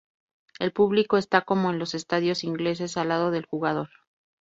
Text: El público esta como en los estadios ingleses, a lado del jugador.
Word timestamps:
El 0.57 0.73
público 0.73 1.15
esta 1.17 1.41
como 1.41 1.69
en 1.69 1.77
los 1.77 1.93
estadios 1.93 2.43
ingleses, 2.43 2.97
a 2.97 3.03
lado 3.05 3.29
del 3.29 3.45
jugador. 3.45 3.89